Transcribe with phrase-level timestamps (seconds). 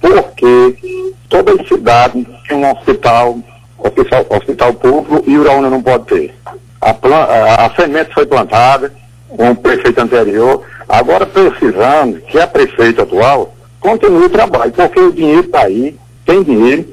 [0.00, 0.76] porque
[1.28, 3.38] toda cidade tem um hospital,
[3.78, 6.34] hospital, hospital público e Uraúna não pode ter.
[6.80, 8.92] A, a, a semente foi plantada
[9.28, 15.12] com o prefeito anterior, agora precisando que a prefeita atual continue o trabalho, porque o
[15.12, 16.86] dinheiro está aí, tem dinheiro,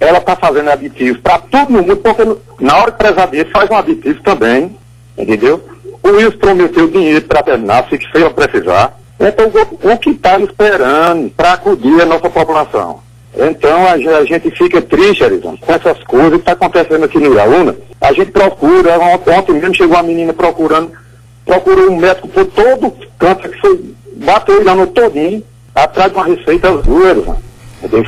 [0.00, 2.22] ela está fazendo aditivos para todo mundo, porque
[2.60, 4.76] na hora que precisar faz um aditivo também,
[5.16, 5.62] entendeu?
[6.02, 8.98] O Wilson prometeu dinheiro para terminar, se que ela precisar.
[9.24, 13.00] Então, o, o que está esperando para acudir a nossa população?
[13.36, 17.32] Então, a, a gente fica triste, Arizona, com essas coisas que está acontecendo aqui no
[17.32, 17.76] Iraúna.
[18.00, 20.90] A gente procura, ontem mesmo chegou uma menina procurando,
[21.46, 25.42] procurou um médico por todo canto, que foi, bateu o Iraúna todinho,
[25.72, 27.38] atrás de uma receita azul, Arizona.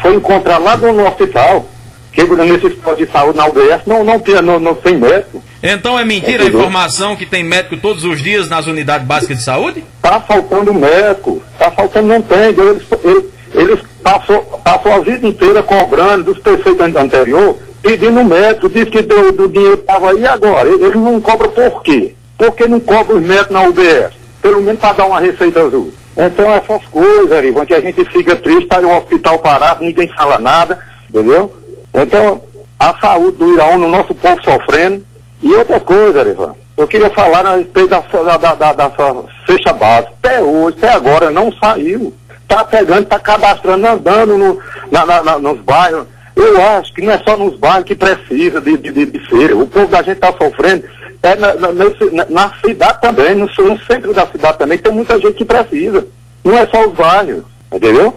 [0.02, 1.64] Foi encontrar lá no, no hospital,
[2.14, 5.42] que nesse posto de saúde na UBS não, não, tem, não, não tem médico.
[5.60, 9.42] Então é mentira a informação que tem médico todos os dias nas unidades básicas de
[9.42, 9.84] saúde?
[9.96, 12.50] Está faltando médico, está faltando, não tem.
[12.50, 18.86] Eles, eles, eles passou, passou a vida inteira cobrando dos prefeitos anterior, pedindo médico, disse
[18.86, 20.68] que do, do dinheiro estava aí agora.
[20.68, 22.14] Eles não cobram por quê?
[22.38, 24.12] Por que não cobram os médicos na UBS?
[24.40, 25.92] Pelo menos para dar uma receita azul.
[26.16, 30.38] Então essas coisas, Ivan, que a gente fica triste, está um hospital parado, ninguém fala
[30.38, 31.52] nada, entendeu?
[31.94, 32.42] Então,
[32.78, 35.04] a saúde do Iraú, no nosso povo sofrendo.
[35.42, 38.86] E outra coisa, Ivan, eu queria falar a respeito da, da, da, da.
[38.86, 42.12] Até hoje, até agora, não saiu.
[42.42, 44.58] Está pegando, está cadastrando, andando no,
[44.90, 46.06] na, na, nos bairros.
[46.34, 49.56] Eu acho que não é só nos bairros que precisa de, de, de, de feira.
[49.56, 50.84] O povo da gente está sofrendo.
[51.22, 55.18] É na, na, na, na, cidade também, no, no centro da cidade também, tem muita
[55.18, 56.06] gente que precisa.
[56.44, 58.14] Não é só os bairros, entendeu?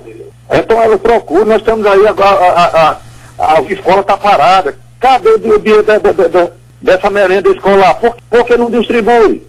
[0.51, 2.29] Então ela procura, nós estamos aí agora.
[2.29, 2.97] A, a, a,
[3.37, 4.77] a escola está parada.
[4.99, 5.85] Cadê o dinheiro
[6.81, 7.95] dessa merenda escolar?
[7.95, 9.43] Por, por que não distribui?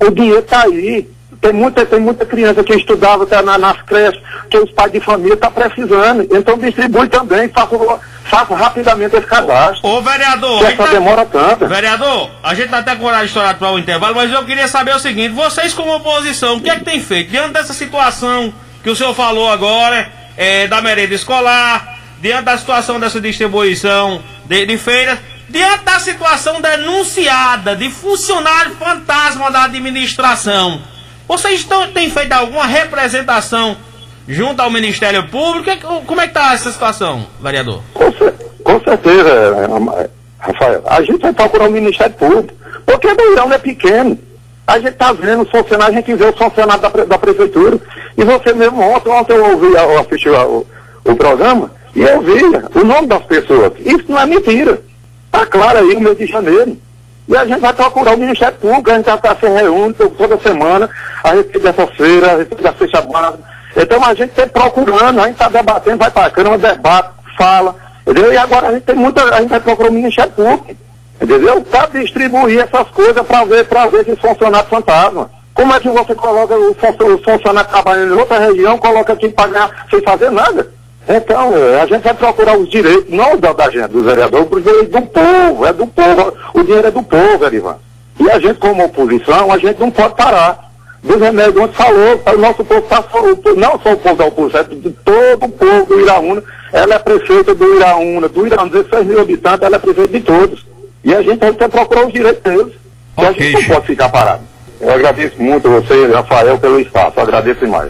[0.00, 1.08] O dinheiro está aí.
[1.40, 4.98] Tem muita, tem muita criança que estudava tá na, nas creches, que os pais de
[4.98, 6.26] família estão tá precisando.
[6.32, 7.78] Então distribui também, faça,
[8.24, 9.88] faça rapidamente esse cadastro.
[9.88, 10.58] Ô, vereador.
[10.58, 10.90] Que essa tá...
[10.90, 11.68] demora tanto.
[11.68, 14.96] Vereador, a gente está até com horário estourado para o intervalo, mas eu queria saber
[14.96, 17.30] o seguinte: vocês, como oposição, o que é que tem feito?
[17.30, 18.52] Diante dessa situação
[18.82, 24.66] que o senhor falou agora, é, da merenda escolar, diante da situação dessa distribuição de,
[24.66, 25.18] de feiras,
[25.48, 30.82] diante da situação denunciada de funcionário fantasma da administração,
[31.26, 33.76] vocês estão, têm feito alguma representação
[34.26, 35.70] junto ao Ministério Público?
[36.06, 37.82] Como é que está essa situação, vereador?
[37.94, 39.68] Com, com certeza,
[40.38, 40.82] Rafael.
[40.86, 42.54] A gente vai procurar o Ministério Público,
[42.86, 44.18] porque o Beirão é pequeno.
[44.66, 47.78] A gente está vendo os funcionários, a gente vê os funcionários da, da Prefeitura.
[48.16, 50.66] E você mesmo ontem, ontem eu ouvi, eu assisti o,
[51.04, 53.72] o programa, e eu via o nome das pessoas.
[53.80, 54.80] Isso não é mentira.
[55.26, 56.78] Está claro aí, no mês de janeiro.
[57.26, 60.88] E a gente vai procurar o Ministério Público, a gente está se reúne toda semana
[61.24, 63.38] a respeito dessa feira, a respeito da fecha base.
[63.76, 67.74] Então a gente está procurando, a gente está debatendo, vai para a Câmara, debate, fala,
[68.06, 68.32] entendeu?
[68.32, 70.76] E agora a gente tem muita, a gente vai procurar o Ministério Público,
[71.20, 71.60] entendeu?
[71.62, 75.30] Para distribuir essas coisas para ver, para ver esses funcionários fantasma.
[75.52, 76.74] Como é que você coloca o
[77.24, 80.77] funcionário trabalhando em outra região, coloca aqui para ganhar sem fazer nada?
[81.08, 84.90] Então, a gente vai procurar os direitos, não da, da gente, do vereador, os direitos
[84.90, 87.76] do povo, é do povo, o dinheiro é do povo, Erivan.
[88.20, 90.68] E a gente, como oposição, a gente não pode parar.
[91.02, 93.04] Dos remédios, onde falou, o nosso povo está
[93.56, 96.42] não só o povo da oposição, é de todo o povo do Iraúna,
[96.72, 100.66] ela é prefeita do Iraúna, do Iraúna, 16 mil habitantes, ela é prefeita de todos.
[101.04, 102.74] E a gente tem que procurar os direitos deles.
[103.16, 104.42] Okay, e a gente não pode ficar parado.
[104.80, 107.14] Eu agradeço muito a você, Rafael, pelo espaço.
[107.16, 107.86] Eu agradeço demais.